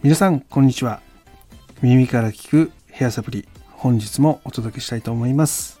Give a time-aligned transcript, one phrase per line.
[0.00, 1.00] 皆さんこんにちは。
[1.82, 5.80] 耳から聞くヘアサプリ本日もお届けしたいと思います。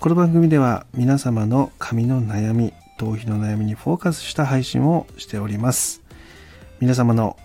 [0.00, 6.02] この番組では皆様の髪の悩み頭皮の悩みにフォーカスした配信をしております。
[6.80, 7.36] 皆様の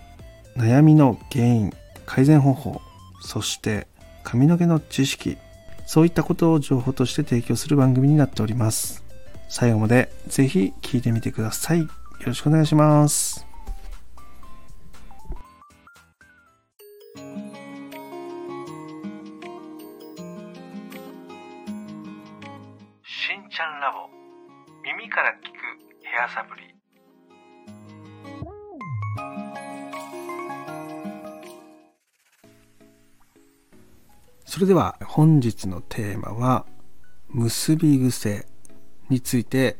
[0.56, 1.72] 悩みの原因
[2.06, 2.80] 改善方法
[3.20, 3.86] そして
[4.24, 5.38] 髪の毛の知識
[5.86, 9.04] そういったことを情報として提供する番組になっております。
[9.48, 11.82] 最後までぜひ聞いてみてください。
[11.82, 11.88] よ
[12.26, 13.53] ろしくお願いします。
[23.26, 24.10] しんちゃんラボ。
[24.82, 25.54] 耳から聞く
[26.04, 26.74] ヘアサプリ。
[34.44, 36.66] それでは本日のテーマは
[37.30, 38.46] 結び癖
[39.08, 39.78] について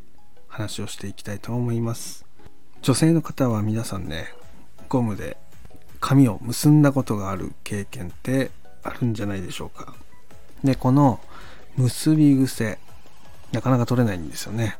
[0.48, 2.24] 話をしていきたいと思います。
[2.80, 4.28] 女性の方は皆さんね
[4.88, 5.36] ゴムで
[6.00, 8.50] 髪を結んだことがある経験って
[8.82, 9.94] あるんじゃないでしょうか。
[10.64, 11.20] でこの
[11.76, 12.78] 結び癖
[13.54, 14.76] なかなか取れないんですよね。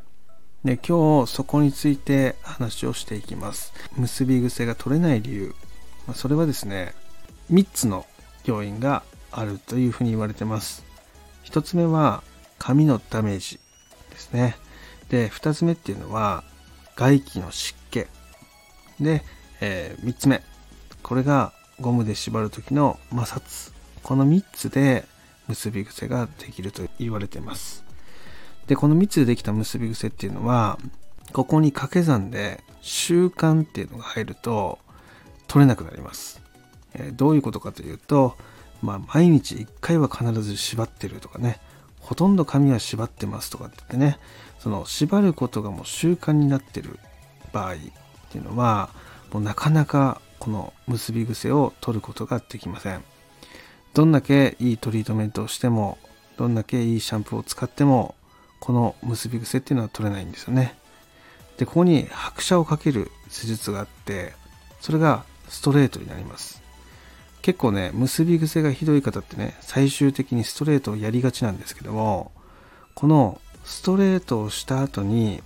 [0.64, 3.72] で今日そこについて話をしていきます。
[3.96, 5.54] 結び癖が取れない理由。
[6.08, 6.92] まそれはですね
[7.52, 8.04] 3つの
[8.44, 10.84] 要因があるというふうに言われてます。
[11.44, 12.24] 1つ目は
[12.58, 13.60] 髪のダメージ
[14.10, 14.56] ですね。
[15.08, 16.42] で2つ目っていうのは
[16.96, 18.06] 外気の湿気。
[19.00, 19.22] で、
[19.60, 20.42] えー、3つ目。
[21.04, 23.72] これがゴムで縛る時の摩擦。
[24.02, 25.04] この3つで
[25.46, 27.84] 結び癖ができると言われてます。
[28.66, 30.78] でこの3つでできた結び癖っていうのは
[31.32, 34.78] ここに掛け算で習慣っていうのが入ると
[35.46, 36.40] 取れなくなります、
[36.94, 38.36] え、どういうことかというと
[38.82, 41.60] まあ毎日1回は必ず縛ってるとかね
[42.00, 44.18] ほとんど髪は縛ってますとかって言ってね
[44.58, 46.98] その縛ることがもう習慣になってる
[47.52, 47.76] 場合っ
[48.30, 48.90] ていうのは
[49.32, 53.02] もうなかなかこの結び癖を取ることができません。
[53.94, 55.98] どんだけいいトリートメントをしても
[56.36, 58.16] どんだけいいシャンプーを使っても
[58.64, 60.74] この結び癖っていうのは取れないんですよね。
[61.58, 64.32] でここに拍車をかける施術があって
[64.80, 66.62] それがストレートになります。
[67.42, 72.32] 結構ね結び癖がひどい方ってね最終的にストレートをやりがちなんですけども
[72.94, 75.42] このストレートをした後に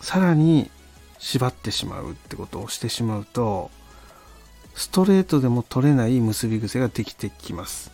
[0.00, 0.70] さらに
[1.18, 3.70] 縛ってしまうってことをしてしまうと
[4.74, 7.90] ストレートでも取れない結び癖ができてきます。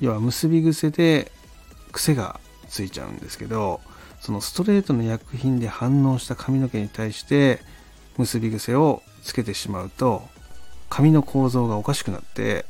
[0.00, 1.32] 要は結び癖で
[1.90, 3.80] 癖がついちゃうんですけど
[4.20, 7.60] そのストレートの薬品で反応した髪の毛に対して
[8.16, 10.22] 結び癖をつけてしまうと
[10.88, 12.66] 髪の構造がおかしくなって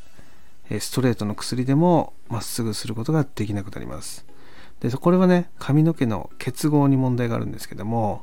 [0.81, 4.25] ストレートの薬でもまっすぐすることができなくなります。
[4.81, 8.23] でこれはね髪の毛の結合に問題があるんですけども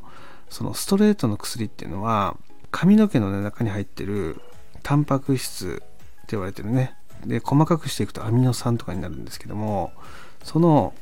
[0.49, 2.35] そのストレートの薬っていうのは
[2.71, 4.41] 髪の毛の、ね、中に入ってる
[4.83, 5.85] タンパク質っ
[6.21, 6.95] て言われてるね。
[7.25, 9.93] で細かくしていくとアミノ酸とかになるんですけども
[10.43, 10.93] その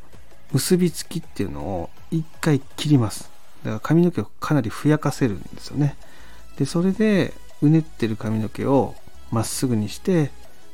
[0.51, 3.29] 結びつきっていうのを一回切ります。
[3.63, 5.95] だから髪の毛をかなりふやかせるんですよね。
[6.57, 8.95] でそれでうねってる髪の毛を
[9.31, 10.31] まっすぐにして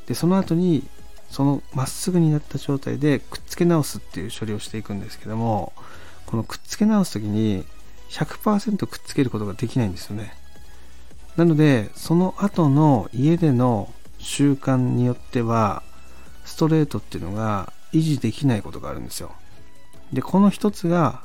[0.07, 0.87] でその後に
[1.29, 5.73] そのまっすぐになった状態でくっつけ直すっていう処理をしていくんですけども
[6.25, 7.65] このくっつけ直す時に
[8.09, 10.33] 100%くっつけることができないんですよね。
[11.35, 15.83] なのでその後の家での習慣によっては
[16.45, 19.33] ストレートっていうのが維持できないことがあるんですよ。
[20.13, 21.21] でこの一つが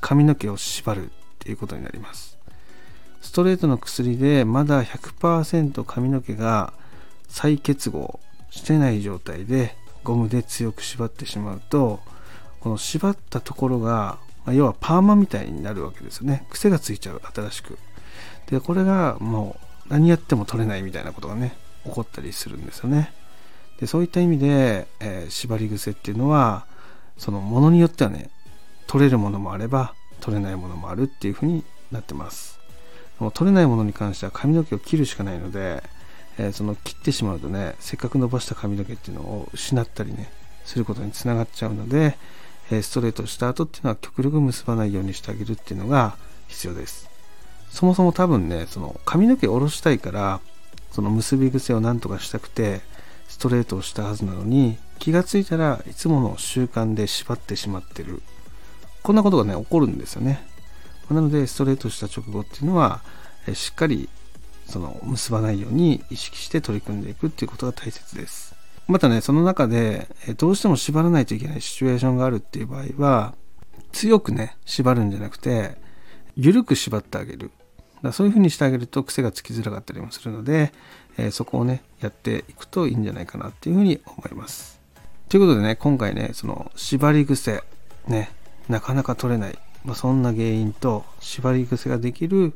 [0.00, 1.08] 髪の毛を縛るっ
[1.38, 2.38] ていうことになります。
[3.20, 6.72] ストレートの薬でまだ100%髪の毛が
[7.28, 8.18] 再結合
[8.50, 12.00] してない状態でゴムで強く縛ってしまうと
[12.60, 16.46] この縛ったところが、まあ、要はパーマみたいになるわけですよね。
[16.50, 17.78] 癖がついちゃう新しく。
[18.50, 21.54] でこれがもう何やっても取れないみたいなことがね
[21.84, 23.12] 起こったりするんですよね。
[23.80, 26.66] でそういった意味で、えー、縛り癖っていうのは
[27.20, 28.30] そのものによってはね
[28.86, 32.58] 取れるものもあれば取れないものもあるっていうふうになってます。
[33.18, 35.82] もう取れないものに関しては髪の毛を切るしかないので、
[36.38, 40.30] えー、その切ってしまうとねせっかく伸ばした髪の毛っていうのを失ったりね
[40.64, 42.16] することにつながっちゃうので、
[42.70, 46.16] え、ストレートした後っていうのは極力結ばないようにしてあげるっていうのが
[46.48, 47.10] 必要です。
[47.70, 50.40] そもそも多分ねその髪の毛を下ろしたいから
[50.90, 52.80] その結び癖をなんとかしたくて
[53.28, 58.22] ストレートをしたはずなのに気がついたらいつもの習慣で縛ってしまってる。
[59.02, 60.46] こんなことがね起こるんですよね。
[61.10, 63.00] なのでストレートした直後っていうのは
[63.52, 64.08] しっかり
[64.66, 68.54] その結ばないように意識して取り組んでいくっていうことが大切です。
[68.86, 70.06] またねその中で
[70.36, 73.34] どうしても縛らないといけないシチュエーションがあるっていう場合は
[73.92, 75.76] 強くね縛るんじゃなくて
[76.36, 77.50] 緩く縛ってあげる。
[78.02, 80.72] だそういうふうにしてあげると癖がつきづらかったりもするので
[81.20, 84.79] えー、そこをねやっていくといいんじゃないかなっていうふうに思います。
[85.30, 87.62] ということでね今回ねその縛り癖
[88.08, 88.30] ね
[88.68, 92.52] なかなか取れない、まあ、そんな原因と縛り癖ができる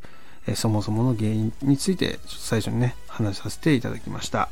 [0.47, 4.49] えそもそもの原因について最初にね話させていただきました。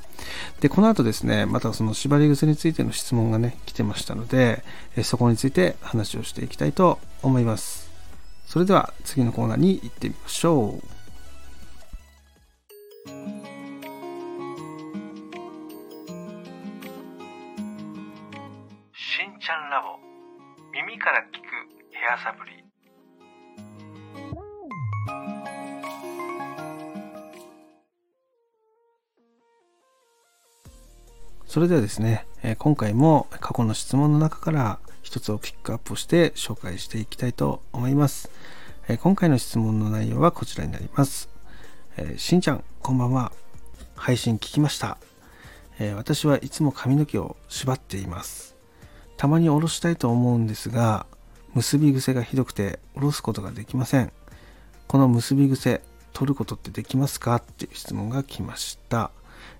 [0.60, 4.62] でこの後ですねまたその縛り癖についての質問がね来てましたので、
[4.96, 7.90] えそこについて話をしていきたいと思います。
[8.46, 11.01] それでは次のコーナーに行ってみましょう。
[21.02, 21.42] から聞く
[21.90, 22.62] ヘアサプリ
[31.44, 38.30] それではですね、え今回も過去の質問の中から一つをピックアップして紹介していきたいと思います。
[38.88, 41.28] え今回の質問の内容はこちらになります。
[41.98, 43.32] えしんちゃん、こんばんは。
[43.96, 44.96] 配信聞きました。
[45.78, 48.51] え私はいつも髪の毛を縛っています。
[49.22, 51.06] たまに下ろしたいと思うんですが、
[51.54, 54.10] 結び癖がひどくて下ろすことができません。
[54.88, 55.80] この結び癖、
[56.12, 57.36] 取ることってできますか？
[57.36, 59.12] っていう質問が来ました。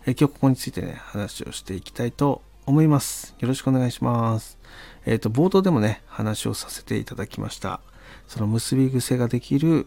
[0.04, 3.36] え今日ここについてね、話をしていきたいと思います。
[3.38, 4.58] よろしくお願いします。
[5.06, 7.80] えっ、ー、と、冒頭でもね、話をさせていただきました。
[8.26, 9.86] その結び癖ができる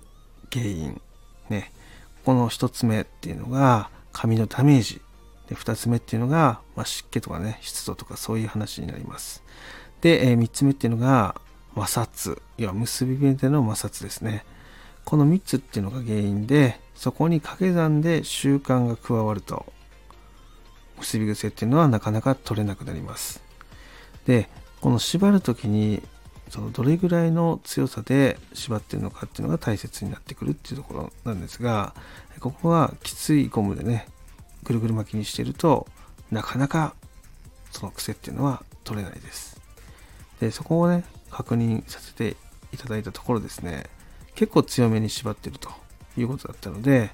[0.54, 1.01] 原因。
[1.50, 1.74] ね。
[2.24, 5.01] この1つ目っていうのが髪のダメージ。
[5.47, 9.44] で、2つ目っていうのが、まあ、湿気とかね、湿度とかそういう話になります。
[10.01, 11.39] で、えー、3つ目っていうのが
[11.75, 12.42] 摩擦。
[12.57, 14.45] 要は結び目での摩擦ですね。
[15.03, 19.65] この3つっていうのが原因で、そこに掛け算で習慣が加わると、
[20.97, 23.41] 結び癖っていうのはなかなか取れなくなります。
[24.25, 24.50] で、
[24.81, 26.01] この縛る時に
[26.50, 31.94] そのどれぐらいの強さで縛ってるのかっていうのが大切になってくるっていうところなんですが、
[32.39, 34.07] ここはきついゴムでね、
[34.65, 35.88] ぐるぐる巻きにしてると
[36.31, 36.95] なかなか
[37.71, 39.62] その癖っていうのは取れないです。
[40.39, 42.35] で、そこをね、確認させて
[42.73, 43.85] いただいたところですね、
[44.35, 45.69] 結構強めに縛ってると
[46.17, 47.12] いうことだったので、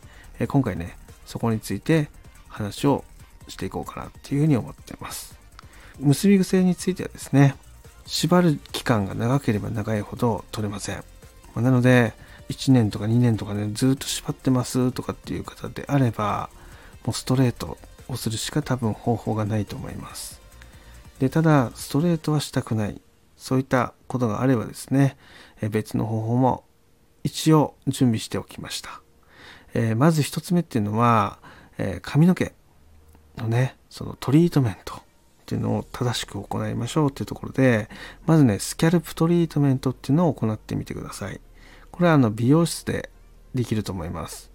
[0.48, 2.09] 今回ね、そこについて
[2.48, 3.03] 話を
[3.48, 5.36] していこうかなっていうふうに思ってます。
[6.00, 7.56] 結び癖についてはですね、
[8.06, 11.03] 縛る期間が長ければ長いほど取れません。
[11.56, 12.13] なので、
[12.50, 16.50] 1年とか2年とかね、ずっと縛ってますとかっていう方であれば、
[17.06, 17.77] もうストレート
[18.07, 20.42] をするしか多分方法がないと思います。
[21.19, 23.01] で、ただ、ストレートはしたくない。
[23.38, 25.18] そういったことがあればですね、
[25.62, 26.63] え別の方法も
[27.24, 29.01] 一応準備しておきました。
[29.74, 31.39] えー、まず1つ目っていうのは、
[31.77, 32.53] えー、髪の毛
[33.38, 35.00] のね、そのトリートメントっ
[35.45, 37.89] ていうのを正しく行いましょうっていうところで、
[38.25, 41.39] まずね、スキャルプトリートメントっていうのを行ってみてください。
[41.92, 43.09] これはあの美容室で
[43.53, 44.51] できると思います。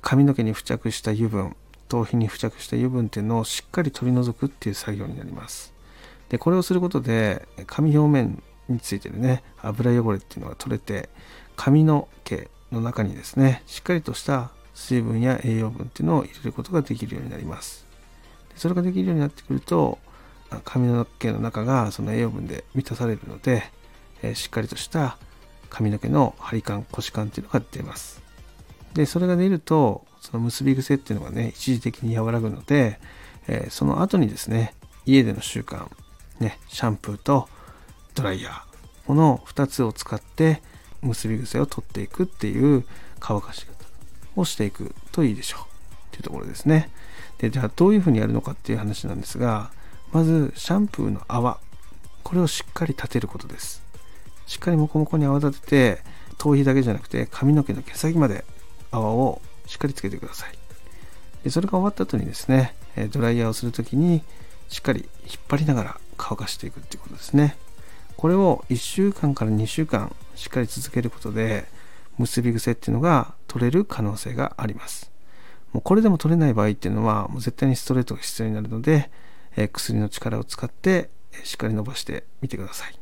[0.00, 1.56] 髪の毛に付着した油分、
[1.88, 5.72] 頭皮に付着した油分っていうのをしっかり取り除くっていう作業になります。
[6.28, 11.08] で、これをすることで、髪表面についてるね、油汚れっていうのが取れて、
[11.56, 17.86] 髪の毛の中にですね、しっかりとした水分や栄養分っていうのを入れることができるようになります
[18.52, 18.58] で。
[18.58, 19.98] それができるようになってくると
[20.64, 23.64] 髪の毛の中がその栄養分で満たされるので、
[24.22, 25.16] え、しっかりとした
[25.70, 28.22] 髪の毛の張り感腰感っていうのが出ます
[28.94, 32.98] でそれが出るとその結び癖っていうのがね一時的に和らぐので、
[33.46, 35.86] えー、その後にですね家での習慣
[36.40, 37.48] ねシャンプーと
[38.14, 38.62] ドライヤー
[39.06, 40.62] この2つを使って
[41.02, 42.84] 結び癖を取っていくっていう
[43.20, 43.72] 乾かし方
[44.36, 45.64] をしていくといいでしょうっ
[46.10, 46.90] ていうところですね。
[47.38, 49.70] で、じゃあどういうふうにやるのかっていう話なんですが、
[50.12, 51.58] まずシャンプーの泡、
[52.22, 53.82] これをしっかり立てることです。
[54.46, 56.02] しっかりモコモコに泡立てて、
[56.38, 58.44] 頭皮だけじゃなくて髪の毛の毛先まで
[58.90, 60.58] 泡をしっかりつけてください。
[61.44, 62.74] でそれが終わった後にですね、
[63.10, 64.22] ドライヤーをする時に
[64.68, 67.56] しっかり引っ張りながら乾かしていくっていうことですね。
[68.16, 71.66] これを1週間から2週間しっかり続けることで
[72.18, 75.10] 結び癖っていうのが取れる可能性があります。
[75.72, 79.10] もうこれでも取れない場合っていうのはもう絶対にストレートが必要になるので、
[79.56, 81.10] え、薬の力を使って、
[81.42, 82.98] しっかり伸ばしてみてください。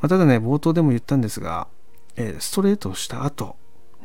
[0.00, 1.66] まあ、ただね、冒頭でも言ったんですが、
[2.16, 3.56] え、ストレートをした後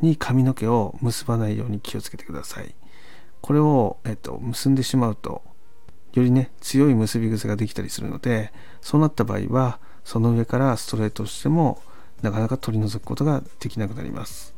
[0.04, 2.76] に髪の毛を結ばないように気をつけてください。
[3.42, 5.42] これを、えーと、結んでしまうと、
[6.14, 11.82] よりね、強い結び癖ができたりするので、そうなった場合は、その上からストレートしても、
[12.22, 14.54] なかなか取り除くことができなくなります。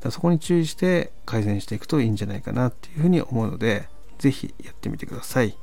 [0.00, 5.56] だそこに注意して改善していくといいんじゃないかなっていうふうに思うので、ぜひやってみてください。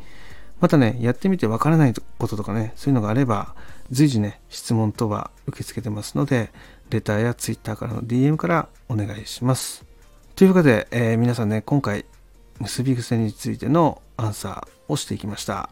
[0.59, 3.55] またね、やってみてわからないこととかね、そういうのがあれば、
[3.91, 6.51] 随時ね、質問等は受け付けてますので、
[6.89, 9.85] レターや Twitter からの DM からお願いします。
[10.35, 12.05] というわけで、えー、皆さんね、今回
[12.59, 15.69] 結び癖についてのアンサーをしていきました。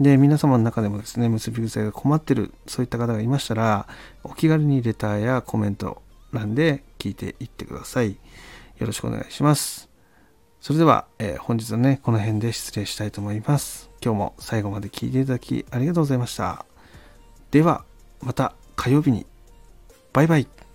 [0.00, 3.88] で皆様の中でもですね結び癖が困ってるそういった方がいましたら
[4.22, 8.10] お気軽にレターやコメント欄で聞いていってください。
[8.78, 9.88] よろしくお願いします。
[10.60, 13.90] それでは、えー本日はねこの辺で失礼したいと思います。
[14.04, 16.64] 今日も最後まで聞いていただきありがとうございました。
[17.50, 17.84] では
[18.20, 19.26] また火曜日に
[20.18, 20.67] バイバイ。